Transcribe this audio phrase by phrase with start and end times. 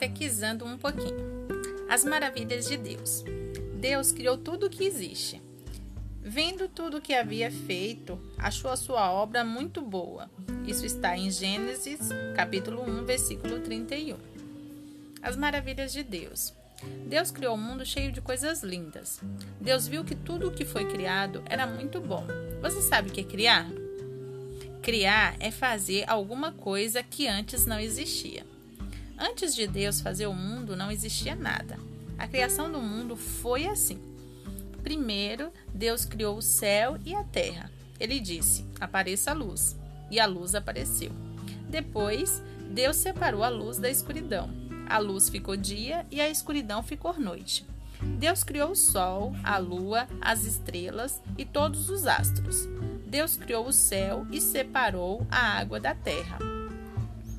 [0.00, 1.48] Analisando um pouquinho.
[1.88, 3.24] As maravilhas de Deus.
[3.80, 5.42] Deus criou tudo o que existe.
[6.22, 10.30] Vendo tudo o que havia feito, achou a sua obra muito boa.
[10.66, 14.16] Isso está em Gênesis, capítulo 1, versículo 31.
[15.20, 16.54] As maravilhas de Deus.
[17.06, 19.20] Deus criou um mundo cheio de coisas lindas.
[19.60, 22.24] Deus viu que tudo o que foi criado era muito bom.
[22.62, 23.66] Você sabe o que é criar?
[24.80, 28.46] Criar é fazer alguma coisa que antes não existia.
[29.18, 31.76] Antes de Deus fazer o mundo, não existia nada.
[32.16, 34.00] A criação do mundo foi assim.
[34.82, 37.70] Primeiro, Deus criou o céu e a terra.
[37.98, 39.76] Ele disse: Apareça a luz.
[40.10, 41.10] E a luz apareceu.
[41.68, 44.50] Depois, Deus separou a luz da escuridão.
[44.88, 47.66] A luz ficou dia e a escuridão ficou noite.
[48.00, 52.68] Deus criou o sol, a lua, as estrelas e todos os astros.
[53.06, 56.38] Deus criou o céu e separou a água da terra.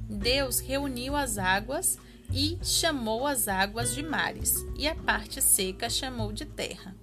[0.09, 1.99] Deus reuniu as águas
[2.33, 6.95] e chamou as águas de mares, e a parte seca chamou de terra.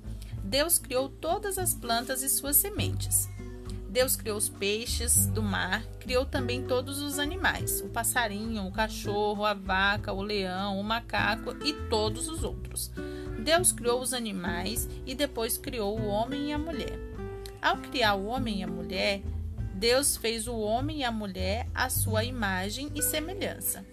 [0.42, 3.28] Deus criou todas as plantas e suas sementes.
[3.88, 9.44] Deus criou os peixes do mar, criou também todos os animais: o passarinho, o cachorro,
[9.44, 12.90] a vaca, o leão, o macaco e todos os outros.
[13.38, 16.98] Deus criou os animais e depois criou o homem e a mulher.
[17.62, 19.22] Ao criar o homem e a mulher,
[19.76, 23.84] Deus fez o homem e a mulher à sua imagem e semelhança.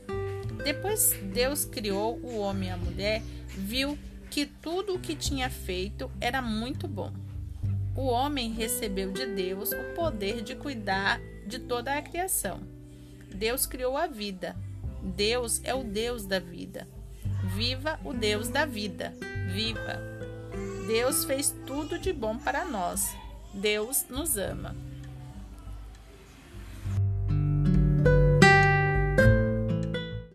[0.64, 4.00] Depois Deus criou o homem e a mulher, viu
[4.32, 7.12] que tudo o que tinha feito era muito bom.
[7.98, 12.62] O homem recebeu de Deus o poder de cuidar de toda a criação.
[13.36, 14.56] Deus criou a vida.
[15.04, 16.88] Deus é o Deus da vida.
[17.58, 19.14] Viva o Deus da vida.
[19.52, 20.02] Viva!
[20.88, 23.14] Deus fez tudo de bom para nós.
[23.54, 24.74] Deus nos ama.